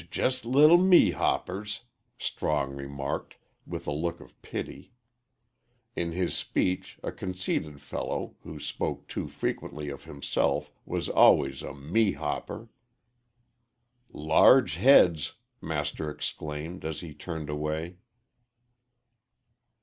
"J 0.01 0.07
jus' 0.09 0.45
little 0.45 0.79
mehoppers," 0.79 1.81
Strong 2.17 2.75
remarked, 2.75 3.35
with 3.67 3.85
a 3.85 3.91
look 3.91 4.19
of 4.19 4.41
pity. 4.41 4.93
In 5.95 6.11
his 6.11 6.35
speech 6.35 6.97
a 7.03 7.11
conceited 7.11 7.83
fellow, 7.83 8.35
who 8.41 8.59
spoke 8.59 9.07
too 9.07 9.27
frequently 9.27 9.89
of 9.89 10.05
himself, 10.05 10.71
was 10.87 11.07
always 11.07 11.61
a 11.61 11.75
"mehopper." 11.75 12.69
"Large 14.11 14.77
heads!" 14.77 15.35
Master 15.61 16.09
exclaimed, 16.09 16.83
as 16.83 17.01
he 17.01 17.13
turned 17.13 17.51
away. 17.51 17.97